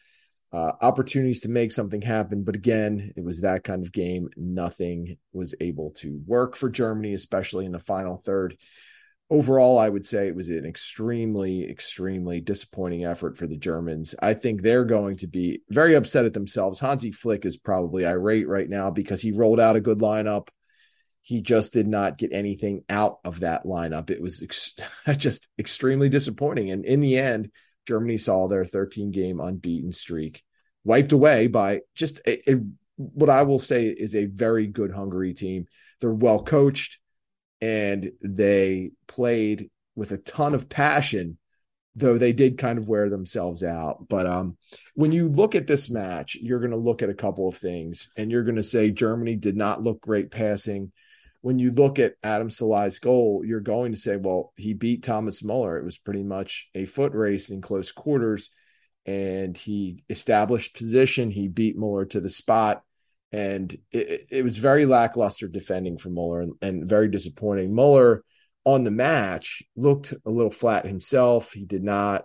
uh, 0.52 0.72
opportunities 0.80 1.40
to 1.40 1.48
make 1.48 1.72
something 1.72 2.00
happen, 2.00 2.44
but 2.44 2.54
again, 2.54 3.12
it 3.16 3.24
was 3.24 3.40
that 3.40 3.64
kind 3.64 3.84
of 3.84 3.92
game. 3.92 4.28
Nothing 4.36 5.16
was 5.32 5.54
able 5.60 5.90
to 5.98 6.20
work 6.26 6.54
for 6.54 6.70
Germany, 6.70 7.12
especially 7.12 7.66
in 7.66 7.72
the 7.72 7.80
final 7.80 8.22
third. 8.24 8.56
Overall, 9.30 9.78
I 9.78 9.88
would 9.88 10.06
say 10.06 10.28
it 10.28 10.36
was 10.36 10.50
an 10.50 10.64
extremely, 10.64 11.68
extremely 11.68 12.40
disappointing 12.40 13.04
effort 13.04 13.36
for 13.36 13.48
the 13.48 13.56
Germans. 13.56 14.14
I 14.20 14.34
think 14.34 14.62
they're 14.62 14.84
going 14.84 15.16
to 15.16 15.26
be 15.26 15.62
very 15.70 15.94
upset 15.94 16.24
at 16.24 16.34
themselves. 16.34 16.78
Hansi 16.78 17.10
Flick 17.10 17.44
is 17.44 17.56
probably 17.56 18.06
irate 18.06 18.46
right 18.46 18.68
now 18.68 18.90
because 18.90 19.20
he 19.20 19.32
rolled 19.32 19.58
out 19.58 19.76
a 19.76 19.80
good 19.80 19.98
lineup 19.98 20.48
he 21.24 21.40
just 21.40 21.72
did 21.72 21.88
not 21.88 22.18
get 22.18 22.32
anything 22.32 22.84
out 22.90 23.18
of 23.24 23.40
that 23.40 23.64
lineup. 23.64 24.10
It 24.10 24.20
was 24.20 24.42
ex- 24.42 24.74
just 25.16 25.48
extremely 25.58 26.10
disappointing. 26.10 26.70
And 26.70 26.84
in 26.84 27.00
the 27.00 27.16
end, 27.16 27.50
Germany 27.88 28.18
saw 28.18 28.46
their 28.46 28.66
13 28.66 29.10
game 29.10 29.40
unbeaten 29.40 29.90
streak 29.90 30.42
wiped 30.84 31.12
away 31.12 31.46
by 31.46 31.80
just 31.94 32.20
a, 32.26 32.52
a, 32.52 32.60
what 32.96 33.30
I 33.30 33.42
will 33.42 33.58
say 33.58 33.86
is 33.86 34.14
a 34.14 34.26
very 34.26 34.66
good 34.66 34.92
Hungary 34.92 35.32
team. 35.32 35.66
They're 35.98 36.12
well 36.12 36.42
coached 36.42 36.98
and 37.58 38.12
they 38.22 38.90
played 39.06 39.70
with 39.94 40.12
a 40.12 40.18
ton 40.18 40.54
of 40.54 40.68
passion, 40.68 41.38
though 41.96 42.18
they 42.18 42.34
did 42.34 42.58
kind 42.58 42.78
of 42.78 42.86
wear 42.86 43.08
themselves 43.08 43.62
out. 43.62 44.08
But 44.10 44.26
um, 44.26 44.58
when 44.94 45.10
you 45.10 45.30
look 45.30 45.54
at 45.54 45.66
this 45.66 45.88
match, 45.88 46.34
you're 46.34 46.60
going 46.60 46.72
to 46.72 46.76
look 46.76 47.02
at 47.02 47.08
a 47.08 47.14
couple 47.14 47.48
of 47.48 47.56
things 47.56 48.10
and 48.14 48.30
you're 48.30 48.44
going 48.44 48.56
to 48.56 48.62
say 48.62 48.90
Germany 48.90 49.36
did 49.36 49.56
not 49.56 49.82
look 49.82 50.02
great 50.02 50.30
passing 50.30 50.92
when 51.44 51.58
you 51.58 51.72
look 51.72 51.98
at 51.98 52.14
Adam 52.22 52.48
Szalai's 52.48 52.98
goal, 52.98 53.42
you're 53.44 53.60
going 53.60 53.92
to 53.92 53.98
say, 53.98 54.16
well, 54.16 54.54
he 54.56 54.72
beat 54.72 55.02
Thomas 55.02 55.44
Muller. 55.44 55.76
It 55.76 55.84
was 55.84 55.98
pretty 55.98 56.22
much 56.22 56.70
a 56.74 56.86
foot 56.86 57.12
race 57.12 57.50
in 57.50 57.60
close 57.60 57.92
quarters, 57.92 58.48
and 59.04 59.54
he 59.54 60.04
established 60.08 60.74
position. 60.74 61.30
He 61.30 61.48
beat 61.48 61.76
Muller 61.76 62.06
to 62.06 62.20
the 62.22 62.30
spot, 62.30 62.82
and 63.30 63.76
it, 63.92 64.26
it 64.30 64.42
was 64.42 64.56
very 64.56 64.86
lackluster 64.86 65.46
defending 65.46 65.98
for 65.98 66.08
Muller 66.08 66.40
and, 66.40 66.54
and 66.62 66.88
very 66.88 67.08
disappointing. 67.08 67.74
Muller 67.74 68.24
on 68.64 68.82
the 68.82 68.90
match 68.90 69.62
looked 69.76 70.14
a 70.24 70.30
little 70.30 70.50
flat 70.50 70.86
himself. 70.86 71.52
He 71.52 71.66
did 71.66 71.84
not 71.84 72.24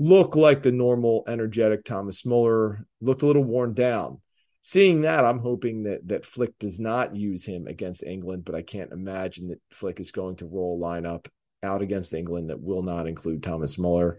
look 0.00 0.34
like 0.34 0.64
the 0.64 0.72
normal, 0.72 1.22
energetic 1.28 1.84
Thomas 1.84 2.26
Muller. 2.26 2.84
Looked 3.00 3.22
a 3.22 3.26
little 3.26 3.44
worn 3.44 3.74
down 3.74 4.20
seeing 4.68 5.00
that, 5.00 5.24
I'm 5.24 5.38
hoping 5.38 5.84
that 5.84 6.06
that 6.08 6.26
Flick 6.26 6.58
does 6.58 6.78
not 6.78 7.16
use 7.16 7.42
him 7.42 7.66
against 7.66 8.02
England, 8.02 8.44
but 8.44 8.54
I 8.54 8.60
can't 8.60 8.92
imagine 8.92 9.48
that 9.48 9.62
Flick 9.72 9.98
is 9.98 10.10
going 10.10 10.36
to 10.36 10.46
roll 10.46 10.78
lineup 10.78 11.26
out 11.62 11.80
against 11.80 12.12
England 12.12 12.50
that 12.50 12.60
will 12.60 12.82
not 12.82 13.06
include 13.06 13.42
Thomas 13.42 13.78
Muller. 13.78 14.18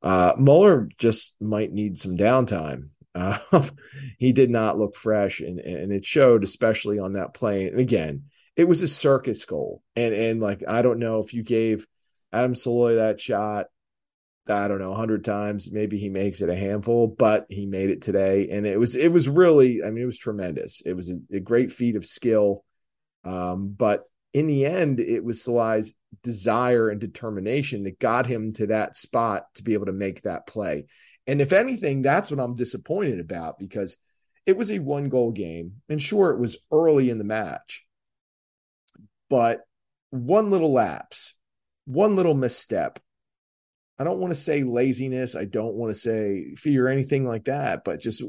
Uh, 0.00 0.34
Muller 0.38 0.88
just 0.98 1.34
might 1.40 1.72
need 1.72 1.98
some 1.98 2.16
downtime. 2.16 2.90
Uh, 3.12 3.38
he 4.18 4.30
did 4.30 4.50
not 4.50 4.78
look 4.78 4.94
fresh, 4.94 5.40
and 5.40 5.58
and 5.58 5.90
it 5.92 6.06
showed, 6.06 6.44
especially 6.44 7.00
on 7.00 7.14
that 7.14 7.34
plane. 7.34 7.66
And 7.66 7.80
again, 7.80 8.26
it 8.54 8.68
was 8.68 8.82
a 8.82 8.88
circus 8.88 9.44
goal. 9.46 9.82
And 9.96 10.14
and 10.14 10.40
like 10.40 10.62
I 10.68 10.82
don't 10.82 11.00
know 11.00 11.24
if 11.24 11.34
you 11.34 11.42
gave 11.42 11.84
Adam 12.32 12.54
Szalai 12.54 12.98
that 12.98 13.20
shot, 13.20 13.66
I 14.50 14.68
don't 14.68 14.78
know, 14.78 14.94
hundred 14.94 15.24
times, 15.24 15.70
maybe 15.70 15.98
he 15.98 16.08
makes 16.08 16.40
it 16.40 16.48
a 16.48 16.56
handful, 16.56 17.06
but 17.06 17.46
he 17.48 17.66
made 17.66 17.90
it 17.90 18.02
today, 18.02 18.48
and 18.50 18.66
it 18.66 18.78
was 18.78 18.96
it 18.96 19.12
was 19.12 19.28
really, 19.28 19.82
I 19.82 19.90
mean, 19.90 20.02
it 20.02 20.06
was 20.06 20.18
tremendous. 20.18 20.82
It 20.84 20.94
was 20.94 21.10
a, 21.10 21.18
a 21.32 21.40
great 21.40 21.72
feat 21.72 21.96
of 21.96 22.06
skill, 22.06 22.64
um, 23.24 23.74
but 23.76 24.04
in 24.32 24.46
the 24.46 24.66
end, 24.66 25.00
it 25.00 25.24
was 25.24 25.42
Szalai's 25.42 25.94
desire 26.22 26.90
and 26.90 27.00
determination 27.00 27.84
that 27.84 27.98
got 27.98 28.26
him 28.26 28.52
to 28.54 28.66
that 28.68 28.96
spot 28.96 29.46
to 29.54 29.62
be 29.62 29.74
able 29.74 29.86
to 29.86 29.92
make 29.92 30.22
that 30.22 30.46
play. 30.46 30.86
And 31.26 31.40
if 31.40 31.52
anything, 31.52 32.02
that's 32.02 32.30
what 32.30 32.40
I'm 32.40 32.54
disappointed 32.54 33.20
about 33.20 33.58
because 33.58 33.96
it 34.46 34.56
was 34.56 34.70
a 34.70 34.78
one 34.78 35.08
goal 35.08 35.30
game. 35.30 35.82
And 35.88 36.00
sure, 36.00 36.30
it 36.30 36.38
was 36.38 36.56
early 36.72 37.10
in 37.10 37.18
the 37.18 37.24
match, 37.24 37.84
but 39.28 39.60
one 40.10 40.50
little 40.50 40.72
lapse, 40.72 41.34
one 41.84 42.16
little 42.16 42.34
misstep. 42.34 42.98
I 43.98 44.04
don't 44.04 44.18
want 44.18 44.32
to 44.32 44.40
say 44.40 44.62
laziness. 44.62 45.34
I 45.34 45.44
don't 45.44 45.74
want 45.74 45.92
to 45.92 45.98
say 45.98 46.54
fear 46.56 46.86
or 46.86 46.90
anything 46.90 47.26
like 47.26 47.46
that, 47.46 47.82
but 47.84 48.00
just 48.00 48.22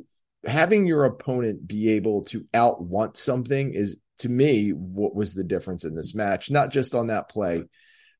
having 0.45 0.85
your 0.85 1.05
opponent 1.05 1.67
be 1.67 1.91
able 1.91 2.25
to 2.25 2.45
outwant 2.53 3.17
something 3.17 3.73
is 3.73 3.97
to 4.19 4.29
me 4.29 4.71
what 4.71 5.15
was 5.15 5.33
the 5.33 5.43
difference 5.43 5.83
in 5.83 5.95
this 5.95 6.15
match, 6.15 6.49
not 6.49 6.71
just 6.71 6.95
on 6.95 7.07
that 7.07 7.29
play, 7.29 7.63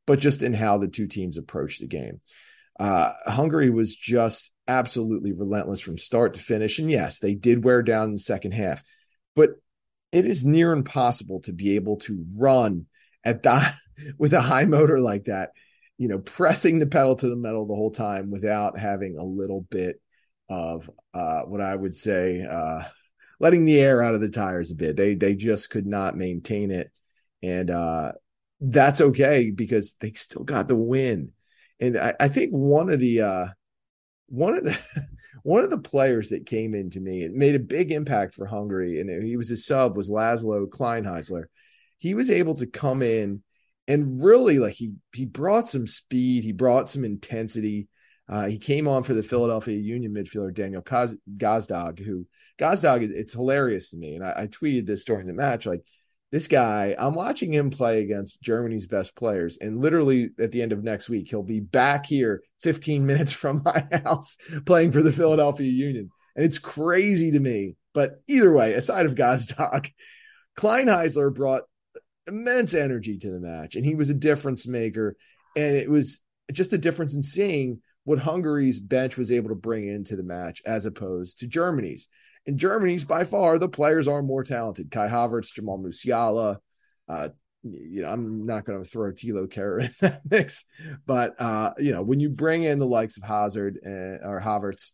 but 0.06 0.20
just 0.20 0.44
in 0.44 0.54
how 0.54 0.78
the 0.78 0.88
two 0.88 1.08
teams 1.08 1.38
approached 1.38 1.82
the 1.82 1.88
game. 1.88 2.22
Uh, 2.80 3.14
Hungary 3.26 3.70
was 3.70 3.96
just 3.96 4.52
absolutely 4.68 5.34
relentless 5.34 5.82
from 5.82 5.98
start 5.98 6.36
to 6.36 6.40
finish. 6.40 6.80
And 6.80 6.90
yes, 6.90 7.20
they 7.20 7.36
did 7.36 7.64
wear 7.66 7.82
down 7.84 8.06
in 8.06 8.14
the 8.14 8.20
second 8.20 8.54
half, 8.54 8.82
but 9.36 9.52
it 10.12 10.26
is 10.26 10.46
near 10.46 10.72
impossible 10.72 11.42
to 11.42 11.52
be 11.52 11.76
able 11.76 11.98
to 11.98 12.26
run 12.40 12.86
at 13.24 13.44
that 13.44 13.76
with 14.18 14.34
a 14.34 14.42
high 14.42 14.66
motor 14.66 15.00
like 15.00 15.26
that, 15.26 15.52
you 16.00 16.08
know, 16.08 16.18
pressing 16.18 16.80
the 16.80 16.88
pedal 16.88 17.16
to 17.18 17.30
the 17.30 17.36
metal 17.36 17.68
the 17.68 17.76
whole 17.76 17.92
time 17.92 18.32
without 18.32 18.80
having 18.80 19.18
a 19.18 19.24
little 19.24 19.68
bit 19.70 20.02
of 20.50 20.90
uh, 21.14 21.42
what 21.42 21.60
I 21.60 21.76
would 21.76 21.96
say 21.96 22.42
uh, 22.50 22.84
letting 23.42 23.66
the 23.66 23.80
air 23.80 24.02
out 24.02 24.16
of 24.16 24.22
the 24.22 24.30
tires 24.30 24.72
a 24.72 24.76
bit. 24.76 24.96
They 24.96 25.16
they 25.16 25.36
just 25.36 25.70
could 25.70 25.86
not 25.86 26.16
maintain 26.16 26.72
it, 26.72 26.90
and 27.44 27.70
uh, 27.70 28.14
that's 28.62 29.02
okay 29.02 29.52
because 29.52 29.94
they 30.00 30.14
still 30.14 30.44
got 30.44 30.70
the 30.70 30.76
win. 30.76 31.34
And 31.82 31.98
I, 31.98 32.14
I 32.18 32.30
think 32.30 32.52
one 32.52 32.90
of 32.90 33.02
the 33.02 33.22
uh, 33.22 33.48
one 34.28 34.56
of 34.56 34.64
the 34.64 34.80
one 35.44 35.66
of 35.66 35.70
the 35.70 35.78
players 35.78 36.30
that 36.30 36.46
came 36.46 36.76
into 36.76 37.02
me 37.02 37.24
and 37.24 37.36
made 37.36 37.56
a 37.56 37.60
big 37.60 37.92
impact 37.92 38.36
for 38.36 38.46
Hungary, 38.46 39.02
and 39.02 39.22
he 39.22 39.36
was 39.36 39.52
a 39.52 39.58
sub 39.58 39.98
was 39.98 40.10
Laszlo 40.10 40.66
Kleinheisler. 40.66 41.44
He 41.98 42.14
was 42.14 42.32
able 42.32 42.56
to 42.56 42.68
come 42.68 43.02
in 43.02 43.44
and 43.90 44.24
really 44.24 44.60
like 44.60 44.76
he 44.76 44.94
he 45.14 45.26
brought 45.26 45.68
some 45.68 45.88
speed, 45.88 46.46
he 46.46 46.54
brought 46.54 46.90
some 46.90 47.04
intensity. 47.04 47.90
Uh, 48.30 48.46
he 48.46 48.60
came 48.60 48.88
on 48.88 49.02
for 49.02 49.16
the 49.16 49.24
Philadelphia 49.24 49.76
Union 49.76 50.14
midfielder 50.14 50.54
Daniel 50.54 50.84
Gazdag, 50.84 51.98
who 51.98 52.28
Gazdag, 52.60 53.02
it's 53.02 53.34
hilarious 53.34 53.90
to 53.90 53.98
me. 53.98 54.16
And 54.16 54.24
I, 54.24 54.44
I, 54.44 54.48
tweeted 54.48 54.86
this 54.86 55.04
during 55.04 55.26
the 55.26 55.34
match. 55.34 55.66
Like, 55.66 55.84
this 56.32 56.48
guy, 56.48 56.96
I'm 57.00 57.16
watching 57.16 57.52
him 57.52 57.72
play 57.72 58.04
against 58.04 58.44
Germany's 58.44 58.86
best 58.86 59.16
players. 59.16 59.58
And 59.60 59.82
literally 59.82 60.30
at 60.40 60.52
the 60.52 60.62
end 60.62 60.74
of 60.74 60.84
next 60.84 61.10
week, 61.10 61.28
he'll 61.28 61.42
be 61.42 61.60
back 61.60 62.06
here 62.06 62.44
15 62.62 63.04
minutes 63.08 63.34
from 63.34 63.64
my 63.66 63.88
house 64.06 64.38
playing 64.66 64.92
for 64.92 65.02
the 65.02 65.12
Philadelphia 65.12 65.72
Union. 65.72 66.12
And 66.36 66.46
it's 66.46 66.60
crazy 66.60 67.32
to 67.32 67.40
me. 67.40 67.76
But 67.96 68.22
either 68.28 68.54
way, 68.54 68.74
aside 68.74 69.08
of 69.08 69.16
Gazdag, 69.16 69.92
Kleinheisler 70.56 71.34
brought 71.34 71.64
immense 72.30 72.74
energy 72.74 73.18
to 73.18 73.30
the 73.30 73.40
match. 73.40 73.76
And 73.76 73.86
he 73.86 73.96
was 73.96 74.10
a 74.10 74.14
difference 74.14 74.68
maker. 74.68 75.18
And 75.56 75.76
it 75.76 75.90
was 75.90 76.22
just 76.52 76.74
a 76.74 76.78
difference 76.78 77.14
in 77.14 77.24
seeing 77.24 77.82
what 78.04 78.20
Hungary's 78.20 78.80
bench 78.80 79.18
was 79.18 79.32
able 79.32 79.50
to 79.50 79.56
bring 79.56 79.88
into 79.88 80.16
the 80.16 80.24
match 80.24 80.62
as 80.66 80.86
opposed 80.86 81.40
to 81.40 81.48
Germany's. 81.48 82.08
In 82.46 82.58
Germany's, 82.58 83.04
by 83.04 83.24
far, 83.24 83.60
the 83.60 83.70
players 83.70 84.08
are 84.08 84.24
more 84.24 84.44
talented. 84.44 84.90
Kai 84.90 85.08
Havertz, 85.08 85.54
Jamal 85.54 85.78
Musiala. 85.78 86.58
Uh, 87.08 87.30
you 87.64 88.02
know, 88.02 88.08
I'm 88.10 88.46
not 88.46 88.66
going 88.66 88.82
to 88.82 88.90
throw 88.90 89.12
Thilo 89.12 89.48
Kehrer 89.48 89.82
in 89.82 89.94
that 90.02 90.22
mix, 90.30 90.66
but 91.06 91.40
uh, 91.40 91.74
you 91.78 91.92
know, 91.92 92.02
when 92.02 92.20
you 92.20 92.30
bring 92.30 92.64
in 92.64 92.80
the 92.80 92.88
likes 92.88 93.18
of 93.18 93.24
Hazard 93.24 93.78
and, 93.84 94.22
or 94.24 94.42
Havertz 94.42 94.92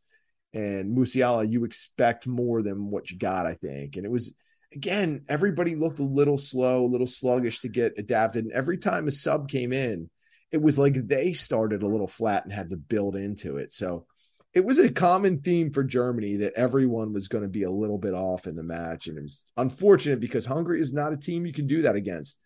and 0.53 0.97
Musiala, 0.97 1.49
you 1.49 1.63
expect 1.63 2.25
more 2.25 2.63
than 2.63 2.89
what 2.89 3.11
you 3.11 3.19
got, 3.19 3.45
I 3.45 3.53
think. 3.53 3.97
And 3.97 4.05
it 4.05 4.11
was 4.11 4.33
again, 4.75 5.23
everybody 5.29 5.75
looked 5.75 5.99
a 5.99 6.03
little 6.03 6.37
slow, 6.37 6.83
a 6.83 6.85
little 6.85 7.07
sluggish 7.07 7.61
to 7.61 7.69
get 7.69 7.97
adapted. 7.97 8.45
And 8.45 8.53
every 8.53 8.77
time 8.77 9.07
a 9.07 9.11
sub 9.11 9.49
came 9.49 9.73
in, 9.73 10.09
it 10.51 10.61
was 10.61 10.77
like 10.77 11.07
they 11.07 11.33
started 11.33 11.81
a 11.81 11.87
little 11.87 12.07
flat 12.07 12.43
and 12.43 12.53
had 12.53 12.69
to 12.69 12.77
build 12.77 13.15
into 13.15 13.57
it. 13.57 13.73
So 13.73 14.05
it 14.53 14.63
was 14.63 14.77
a 14.77 14.91
common 14.91 15.41
theme 15.41 15.71
for 15.71 15.83
Germany 15.83 16.37
that 16.37 16.53
everyone 16.55 17.13
was 17.13 17.27
going 17.27 17.43
to 17.43 17.49
be 17.49 17.63
a 17.63 17.71
little 17.71 17.97
bit 17.97 18.13
off 18.13 18.47
in 18.47 18.55
the 18.55 18.63
match. 18.63 19.07
And 19.07 19.17
it 19.17 19.23
was 19.23 19.43
unfortunate 19.57 20.19
because 20.19 20.45
Hungary 20.45 20.81
is 20.81 20.93
not 20.93 21.13
a 21.13 21.17
team 21.17 21.45
you 21.45 21.53
can 21.53 21.67
do 21.67 21.81
that 21.81 21.95
against. 21.95 22.37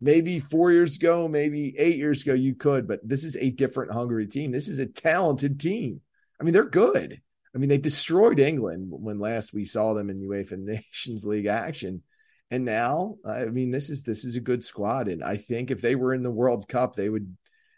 Maybe 0.00 0.38
four 0.38 0.72
years 0.72 0.96
ago, 0.96 1.26
maybe 1.26 1.74
eight 1.78 1.96
years 1.96 2.22
ago, 2.22 2.34
you 2.34 2.54
could, 2.54 2.86
but 2.86 3.00
this 3.02 3.24
is 3.24 3.34
a 3.36 3.50
different 3.50 3.92
Hungary 3.92 4.26
team. 4.26 4.52
This 4.52 4.68
is 4.68 4.78
a 4.78 4.86
talented 4.86 5.58
team. 5.58 6.02
I 6.38 6.44
mean, 6.44 6.52
they're 6.52 6.64
good. 6.64 7.20
I 7.56 7.58
mean, 7.58 7.70
they 7.70 7.78
destroyed 7.78 8.38
England 8.38 8.88
when 8.90 9.18
last 9.18 9.54
we 9.54 9.64
saw 9.64 9.94
them 9.94 10.10
in 10.10 10.20
UEFA 10.20 10.58
Nations 10.58 11.24
League 11.24 11.46
action. 11.46 12.02
And 12.50 12.66
now, 12.66 13.16
I 13.26 13.46
mean, 13.46 13.70
this 13.70 13.88
is 13.88 14.02
this 14.02 14.24
is 14.26 14.36
a 14.36 14.40
good 14.40 14.62
squad. 14.62 15.08
And 15.08 15.24
I 15.24 15.38
think 15.38 15.70
if 15.70 15.80
they 15.80 15.94
were 15.94 16.12
in 16.12 16.22
the 16.22 16.30
World 16.30 16.68
Cup, 16.68 16.94
they 16.94 17.08
would 17.08 17.34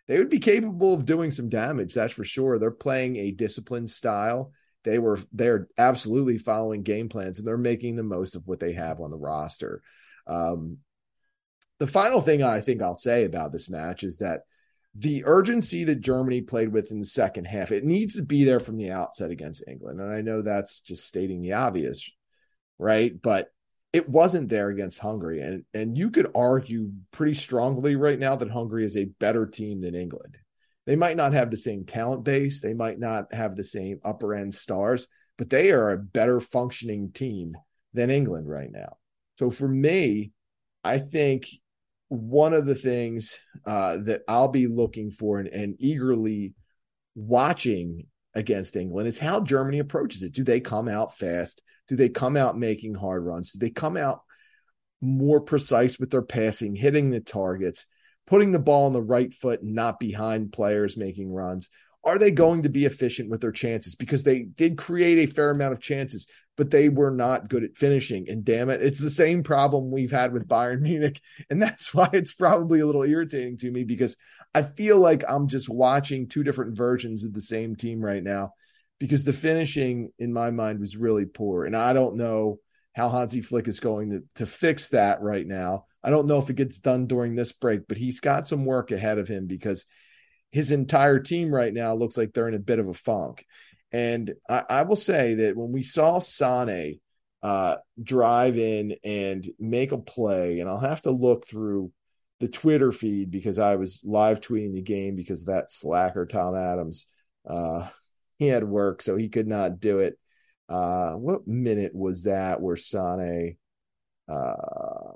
they 0.08 0.18
would 0.18 0.30
be 0.30 0.40
capable 0.40 0.94
of 0.94 1.06
doing 1.06 1.30
some 1.30 1.48
damage. 1.48 1.94
That's 1.94 2.12
for 2.12 2.24
sure. 2.24 2.58
They're 2.58 2.72
playing 2.72 3.16
a 3.16 3.30
disciplined 3.30 3.88
style. 3.88 4.52
They 4.82 4.98
were 4.98 5.20
they're 5.32 5.68
absolutely 5.78 6.38
following 6.38 6.82
game 6.82 7.08
plans 7.08 7.38
and 7.38 7.46
they're 7.46 7.56
making 7.56 7.94
the 7.94 8.02
most 8.02 8.34
of 8.34 8.46
what 8.48 8.58
they 8.58 8.72
have 8.72 9.00
on 9.00 9.10
the 9.10 9.16
roster. 9.16 9.80
Um, 10.26 10.78
the 11.78 11.86
final 11.86 12.20
thing 12.20 12.42
I 12.42 12.62
think 12.62 12.82
I'll 12.82 12.96
say 12.96 13.24
about 13.24 13.52
this 13.52 13.70
match 13.70 14.02
is 14.02 14.18
that 14.18 14.40
the 14.94 15.24
urgency 15.24 15.84
that 15.84 16.00
Germany 16.00 16.40
played 16.40 16.72
with 16.72 16.90
in 16.90 17.00
the 17.00 17.06
second 17.06 17.44
half, 17.44 17.72
it 17.72 17.84
needs 17.84 18.16
to 18.16 18.22
be 18.22 18.44
there 18.44 18.60
from 18.60 18.76
the 18.76 18.90
outset 18.90 19.30
against 19.30 19.64
England. 19.68 20.00
And 20.00 20.12
I 20.12 20.22
know 20.22 20.42
that's 20.42 20.80
just 20.80 21.06
stating 21.06 21.42
the 21.42 21.52
obvious, 21.52 22.10
right? 22.78 23.20
But 23.20 23.48
it 23.92 24.08
wasn't 24.08 24.48
there 24.48 24.68
against 24.68 24.98
Hungary. 24.98 25.40
And 25.40 25.64
and 25.72 25.96
you 25.96 26.10
could 26.10 26.30
argue 26.34 26.90
pretty 27.12 27.34
strongly 27.34 27.96
right 27.96 28.18
now 28.18 28.36
that 28.36 28.50
Hungary 28.50 28.84
is 28.84 28.96
a 28.96 29.04
better 29.04 29.46
team 29.46 29.80
than 29.80 29.94
England. 29.94 30.36
They 30.86 30.96
might 30.96 31.16
not 31.16 31.32
have 31.34 31.50
the 31.50 31.56
same 31.56 31.84
talent 31.84 32.24
base, 32.24 32.60
they 32.60 32.74
might 32.74 32.98
not 32.98 33.32
have 33.32 33.56
the 33.56 33.64
same 33.64 34.00
upper 34.04 34.34
end 34.34 34.54
stars, 34.54 35.06
but 35.36 35.50
they 35.50 35.70
are 35.70 35.92
a 35.92 35.98
better 35.98 36.40
functioning 36.40 37.12
team 37.12 37.54
than 37.92 38.10
England 38.10 38.48
right 38.48 38.70
now. 38.70 38.96
So 39.38 39.50
for 39.50 39.68
me, 39.68 40.32
I 40.82 40.98
think 40.98 41.48
one 42.08 42.54
of 42.54 42.66
the 42.66 42.74
things 42.74 43.38
uh, 43.66 43.98
that 44.04 44.22
I'll 44.28 44.48
be 44.48 44.66
looking 44.66 45.10
for 45.10 45.38
and, 45.38 45.48
and 45.48 45.76
eagerly 45.78 46.54
watching 47.14 48.06
against 48.34 48.76
England 48.76 49.08
is 49.08 49.18
how 49.18 49.40
Germany 49.40 49.78
approaches 49.78 50.22
it. 50.22 50.32
Do 50.32 50.44
they 50.44 50.60
come 50.60 50.88
out 50.88 51.16
fast? 51.16 51.62
Do 51.88 51.96
they 51.96 52.08
come 52.08 52.36
out 52.36 52.58
making 52.58 52.94
hard 52.94 53.24
runs? 53.24 53.52
Do 53.52 53.58
they 53.58 53.70
come 53.70 53.96
out 53.96 54.22
more 55.00 55.40
precise 55.40 55.98
with 55.98 56.10
their 56.10 56.22
passing, 56.22 56.74
hitting 56.74 57.10
the 57.10 57.20
targets, 57.20 57.86
putting 58.26 58.52
the 58.52 58.58
ball 58.58 58.86
on 58.86 58.92
the 58.92 59.02
right 59.02 59.32
foot, 59.32 59.62
not 59.62 59.98
behind 59.98 60.52
players 60.52 60.96
making 60.96 61.32
runs? 61.32 61.68
Are 62.04 62.18
they 62.18 62.30
going 62.30 62.62
to 62.62 62.68
be 62.68 62.86
efficient 62.86 63.28
with 63.28 63.40
their 63.40 63.52
chances? 63.52 63.94
Because 63.94 64.22
they 64.22 64.42
did 64.42 64.78
create 64.78 65.18
a 65.18 65.32
fair 65.32 65.50
amount 65.50 65.72
of 65.72 65.80
chances, 65.80 66.26
but 66.58 66.72
they 66.72 66.88
were 66.88 67.12
not 67.12 67.48
good 67.48 67.62
at 67.62 67.76
finishing. 67.76 68.28
And 68.28 68.44
damn 68.44 68.68
it, 68.68 68.82
it's 68.82 69.00
the 69.00 69.08
same 69.08 69.44
problem 69.44 69.92
we've 69.92 70.10
had 70.10 70.32
with 70.32 70.48
Bayern 70.48 70.80
Munich. 70.82 71.20
And 71.48 71.62
that's 71.62 71.94
why 71.94 72.10
it's 72.12 72.34
probably 72.34 72.80
a 72.80 72.86
little 72.86 73.04
irritating 73.04 73.56
to 73.58 73.70
me 73.70 73.84
because 73.84 74.16
I 74.52 74.62
feel 74.62 74.98
like 74.98 75.22
I'm 75.26 75.46
just 75.46 75.68
watching 75.68 76.28
two 76.28 76.42
different 76.42 76.76
versions 76.76 77.22
of 77.22 77.32
the 77.32 77.40
same 77.40 77.76
team 77.76 78.04
right 78.04 78.22
now 78.22 78.54
because 78.98 79.22
the 79.22 79.32
finishing 79.32 80.10
in 80.18 80.32
my 80.32 80.50
mind 80.50 80.80
was 80.80 80.96
really 80.96 81.26
poor. 81.26 81.64
And 81.64 81.76
I 81.76 81.92
don't 81.92 82.16
know 82.16 82.58
how 82.92 83.08
Hansi 83.08 83.40
Flick 83.40 83.68
is 83.68 83.78
going 83.78 84.10
to, 84.10 84.24
to 84.34 84.46
fix 84.46 84.88
that 84.88 85.22
right 85.22 85.46
now. 85.46 85.84
I 86.02 86.10
don't 86.10 86.26
know 86.26 86.38
if 86.38 86.50
it 86.50 86.56
gets 86.56 86.80
done 86.80 87.06
during 87.06 87.36
this 87.36 87.52
break, 87.52 87.86
but 87.86 87.98
he's 87.98 88.18
got 88.18 88.48
some 88.48 88.64
work 88.64 88.90
ahead 88.90 89.18
of 89.18 89.28
him 89.28 89.46
because 89.46 89.84
his 90.50 90.72
entire 90.72 91.20
team 91.20 91.54
right 91.54 91.72
now 91.72 91.94
looks 91.94 92.16
like 92.16 92.32
they're 92.32 92.48
in 92.48 92.54
a 92.54 92.58
bit 92.58 92.80
of 92.80 92.88
a 92.88 92.94
funk. 92.94 93.44
And 93.92 94.34
I, 94.48 94.64
I 94.68 94.82
will 94.82 94.96
say 94.96 95.34
that 95.34 95.56
when 95.56 95.72
we 95.72 95.82
saw 95.82 96.18
Sane 96.18 97.00
uh, 97.42 97.76
drive 98.02 98.58
in 98.58 98.96
and 99.04 99.48
make 99.58 99.92
a 99.92 99.98
play, 99.98 100.60
and 100.60 100.68
I'll 100.68 100.80
have 100.80 101.02
to 101.02 101.10
look 101.10 101.46
through 101.46 101.92
the 102.40 102.48
Twitter 102.48 102.92
feed 102.92 103.30
because 103.30 103.58
I 103.58 103.76
was 103.76 104.00
live 104.04 104.40
tweeting 104.40 104.74
the 104.74 104.82
game 104.82 105.16
because 105.16 105.46
that 105.46 105.72
slacker 105.72 106.26
Tom 106.26 106.54
Adams 106.54 107.06
uh, 107.48 107.88
he 108.38 108.46
had 108.46 108.64
work, 108.64 109.02
so 109.02 109.16
he 109.16 109.28
could 109.28 109.48
not 109.48 109.80
do 109.80 109.98
it. 110.00 110.18
Uh, 110.68 111.14
what 111.14 111.46
minute 111.46 111.94
was 111.94 112.24
that 112.24 112.60
where 112.60 112.76
Sane? 112.76 113.56
uh, 114.28 114.54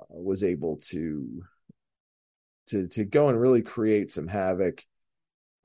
was 0.09 0.43
able 0.43 0.77
to 0.77 1.43
to 2.67 2.87
to 2.87 3.05
go 3.05 3.29
and 3.29 3.39
really 3.39 3.61
create 3.61 4.11
some 4.11 4.27
havoc. 4.27 4.83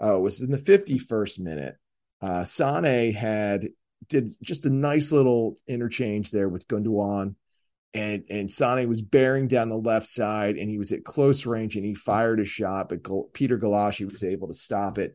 Uh, 0.02 0.16
it 0.16 0.20
was 0.20 0.40
in 0.40 0.50
the 0.50 0.58
51st 0.58 1.40
minute. 1.40 1.76
Uh, 2.20 2.44
Sane 2.44 3.12
had 3.12 3.68
did 4.08 4.34
just 4.42 4.64
a 4.64 4.70
nice 4.70 5.12
little 5.12 5.58
interchange 5.66 6.30
there 6.30 6.48
with 6.48 6.68
Gundogan, 6.68 7.34
and 7.94 8.24
and 8.28 8.52
Sane 8.52 8.88
was 8.88 9.02
bearing 9.02 9.48
down 9.48 9.68
the 9.68 9.76
left 9.76 10.06
side, 10.06 10.56
and 10.56 10.70
he 10.70 10.78
was 10.78 10.92
at 10.92 11.04
close 11.04 11.46
range, 11.46 11.76
and 11.76 11.84
he 11.84 11.94
fired 11.94 12.40
a 12.40 12.44
shot, 12.44 12.88
but 12.88 13.32
Peter 13.32 13.58
Gulacsi 13.58 14.10
was 14.10 14.24
able 14.24 14.48
to 14.48 14.54
stop 14.54 14.98
it. 14.98 15.14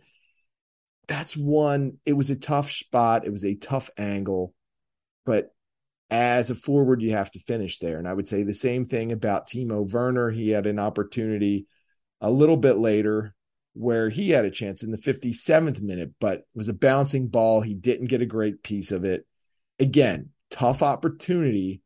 That's 1.08 1.36
one. 1.36 1.98
It 2.06 2.14
was 2.14 2.30
a 2.30 2.36
tough 2.36 2.72
spot. 2.72 3.26
It 3.26 3.32
was 3.32 3.46
a 3.46 3.56
tough 3.56 3.90
angle, 3.98 4.54
but 5.26 5.54
as 6.10 6.52
a 6.52 6.56
forward, 6.56 7.02
you 7.02 7.12
have 7.12 7.32
to 7.32 7.40
finish 7.40 7.80
there. 7.80 7.98
And 7.98 8.08
I 8.08 8.14
would 8.14 8.28
say 8.28 8.44
the 8.44 8.54
same 8.54 8.86
thing 8.86 9.12
about 9.12 9.50
Timo 9.50 9.92
Werner. 9.92 10.30
He 10.30 10.50
had 10.50 10.68
an 10.68 10.80
opportunity 10.80 11.66
a 12.22 12.30
little 12.30 12.56
bit 12.56 12.78
later 12.78 13.34
where 13.74 14.10
he 14.10 14.30
had 14.30 14.46
a 14.46 14.52
chance 14.52 14.84
in 14.84 14.92
the 14.92 14.98
57th 14.98 15.82
minute, 15.82 16.12
but 16.20 16.40
it 16.40 16.46
was 16.56 16.70
a 16.70 16.74
bouncing 16.74 17.28
ball. 17.28 17.62
He 17.62 17.74
didn't 17.74 18.08
get 18.08 18.22
a 18.22 18.26
great 18.26 18.64
piece 18.64 18.92
of 18.92 19.04
it. 19.04 19.26
Again, 19.80 20.30
tough 20.52 20.84
opportunity, 20.84 21.82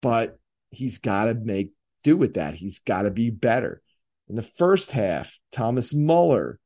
but 0.00 0.38
he's 0.70 0.98
got 0.98 1.26
to 1.26 1.34
make 1.34 1.70
do 2.02 2.16
with 2.16 2.34
that. 2.34 2.54
He's 2.54 2.80
got 2.80 3.02
to 3.02 3.10
be 3.10 3.30
better. 3.30 3.82
In 4.28 4.36
the 4.36 4.42
first 4.42 4.92
half, 4.92 5.38
Thomas 5.50 5.92
Muller 5.92 6.58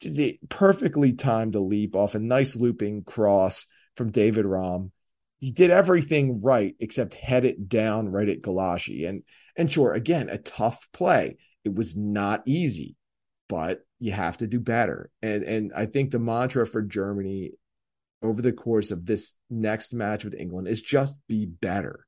did 0.00 0.18
it 0.18 0.48
perfectly 0.48 1.14
timed 1.14 1.54
a 1.54 1.60
leap 1.60 1.96
off 1.96 2.14
a 2.14 2.20
nice 2.20 2.54
looping 2.54 3.04
cross 3.04 3.66
from 3.96 4.12
David 4.12 4.44
Raum. 4.44 4.92
He 5.38 5.50
did 5.50 5.70
everything 5.70 6.40
right 6.42 6.74
except 6.80 7.14
head 7.14 7.44
it 7.44 7.68
down 7.68 8.08
right 8.10 8.28
at 8.28 8.42
Gulacsi. 8.42 9.08
And 9.08 9.22
and 9.56 9.70
sure, 9.70 9.92
again, 9.92 10.28
a 10.28 10.38
tough 10.38 10.86
play. 10.92 11.36
It 11.64 11.74
was 11.74 11.96
not 11.96 12.42
easy, 12.46 12.96
but 13.48 13.80
you 14.00 14.12
have 14.12 14.38
to 14.38 14.46
do 14.46 14.60
better. 14.60 15.10
And 15.22 15.42
and 15.44 15.72
I 15.74 15.86
think 15.86 16.10
the 16.10 16.18
mantra 16.18 16.66
for 16.66 16.82
Germany 16.82 17.52
over 18.22 18.42
the 18.42 18.52
course 18.52 18.90
of 18.90 19.06
this 19.06 19.34
next 19.48 19.92
match 19.92 20.24
with 20.24 20.34
England 20.34 20.68
is 20.68 20.80
just 20.80 21.16
be 21.28 21.46
better. 21.46 22.06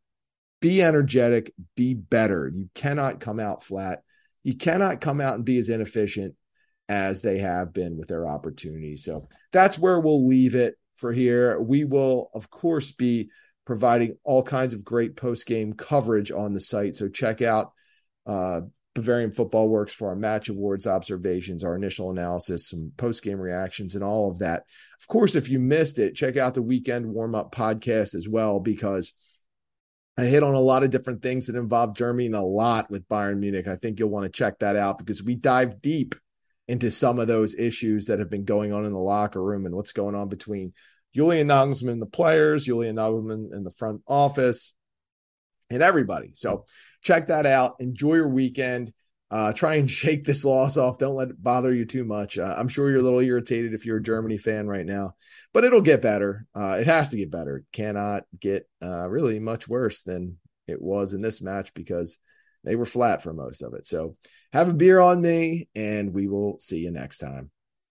Be 0.61 0.83
energetic, 0.83 1.53
be 1.77 1.95
better. 1.95 2.51
You 2.55 2.69
cannot 2.75 3.21
come 3.21 3.41
out 3.41 3.63
flat. 3.63 4.03
You 4.43 4.57
cannot 4.57 5.01
come 5.01 5.21
out 5.21 5.35
and 5.35 5.45
be 5.45 5.59
as 5.59 5.69
inefficient 5.69 6.35
as 6.89 7.23
they 7.23 7.39
have 7.39 7.73
been 7.73 7.97
with 7.97 8.09
their 8.09 8.27
opportunities. 8.27 9.05
So 9.05 9.29
that's 9.53 9.79
where 9.79 10.01
we'll 10.01 10.27
leave 10.27 10.55
it 10.55 10.75
for 10.97 11.13
here. 11.13 11.61
We 11.61 11.85
will, 11.85 12.31
of 12.35 12.51
course, 12.51 12.93
be 12.93 13.31
providing 13.65 14.17
all 14.25 14.43
kinds 14.43 14.75
of 14.75 14.85
great 14.85 15.17
post 15.17 15.47
game 15.47 15.73
coverage 15.73 16.33
on 16.33 16.53
the 16.53 16.61
site. 16.61 16.97
So 16.97 17.09
check 17.09 17.41
out 17.41 17.73
uh, 18.27 18.63
Bavarian 18.95 19.33
Football 19.33 19.69
Works 19.69 19.95
for 19.95 20.09
our 20.09 20.17
match 20.17 20.49
awards 20.49 20.87
observations, 20.87 21.63
our 21.63 21.77
initial 21.77 22.11
analysis, 22.11 22.69
some 22.69 22.93
post 22.97 23.23
game 23.23 23.39
reactions, 23.39 23.95
and 23.95 24.03
all 24.03 24.31
of 24.31 24.41
that. 24.41 24.65
Of 25.01 25.07
course, 25.07 25.35
if 25.35 25.49
you 25.49 25.61
missed 25.61 25.99
it, 25.99 26.17
check 26.17 26.37
out 26.37 26.55
the 26.55 26.63
weekend 26.63 27.07
warm 27.07 27.35
up 27.35 27.55
podcast 27.55 28.15
as 28.15 28.29
well, 28.29 28.59
because 28.59 29.13
I 30.19 30.25
hit 30.25 30.43
on 30.43 30.55
a 30.55 30.61
lot 30.61 30.83
of 30.83 30.91
different 30.91 31.23
things 31.23 31.47
that 31.47 31.57
involve 31.57 31.97
Germany 31.97 32.27
and 32.27 32.35
a 32.35 32.43
lot 32.43 32.91
with 32.91 33.09
Bayern 33.09 33.39
Munich. 33.39 33.69
I 33.69 33.77
think 33.77 33.99
you'll 33.99 34.11
want 34.11 34.25
to 34.25 34.37
check 34.37 34.59
that 34.59 34.77
out 34.77 34.99
because 34.99 35.23
we 35.23 35.35
dive 35.37 35.81
deep 35.81 36.15
into 36.67 36.91
some 36.91 37.19
of 37.19 37.29
those 37.29 37.55
issues 37.55 38.07
that 38.07 38.19
have 38.19 38.29
been 38.29 38.45
going 38.45 38.73
on 38.73 38.85
in 38.85 38.93
the 38.93 38.99
locker 38.99 39.43
room 39.43 39.67
and 39.67 39.75
what's 39.75 39.93
going 39.93 40.15
on 40.15 40.29
between 40.29 40.73
Julian 41.15 41.49
Nagelsmann 41.49 41.93
and 41.93 42.03
the 42.03 42.07
players, 42.07 42.65
Julian 42.65 42.97
Nagelsmann 42.97 43.53
and 43.53 43.65
the 43.65 43.71
front 43.73 44.03
office, 44.07 44.75
and 45.71 45.83
everybody. 45.83 46.31
So 46.35 46.67
check 47.03 47.29
that 47.29 47.47
out. 47.47 47.77
Enjoy 47.81 48.15
your 48.15 48.29
weekend. 48.29 48.93
Uh, 49.31 49.53
try 49.53 49.77
and 49.77 49.91
shake 49.91 50.25
this 50.25 50.45
loss 50.45 50.77
off. 50.77 50.99
Don't 50.99 51.15
let 51.15 51.31
it 51.31 51.43
bother 51.43 51.73
you 51.73 51.85
too 51.85 52.05
much. 52.05 52.39
Uh, 52.39 52.55
I'm 52.57 52.69
sure 52.69 52.91
you're 52.91 53.01
a 53.01 53.03
little 53.03 53.21
irritated 53.21 53.75
if 53.75 53.87
you're 53.87 53.99
a 53.99 54.03
Germany 54.03 54.39
fan 54.39 54.67
right 54.67 54.87
now, 54.87 55.15
but 55.53 55.65
it'll 55.65 55.81
get 55.81 56.03
better. 56.03 56.47
Uh, 56.55 56.79
it 56.81 56.87
has 56.87 57.11
to 57.11 57.17
get 57.17 57.31
better. 57.31 57.59
It 57.59 57.65
cannot 57.73 58.25
get 58.39 58.69
uh, 58.83 59.09
really 59.09 59.39
much 59.39 59.69
worse 59.69 60.03
than 60.03 60.39
it 60.67 60.81
was 60.81 61.13
in 61.13 61.23
this 61.23 61.43
match 61.43 61.75
because 61.75 62.19
they 62.65 62.77
were 62.77 62.87
flat 62.87 63.23
for 63.23 63.33
most 63.33 63.63
of 63.63 63.75
it. 63.75 63.87
So 63.87 64.17
have 64.53 64.69
a 64.69 64.75
beer 64.75 65.01
on 65.01 65.21
me, 65.21 65.69
and 65.75 66.13
we 66.13 66.27
will 66.27 66.59
see 66.61 66.79
you 66.79 66.91
next 66.91 67.19
time. 67.19 67.51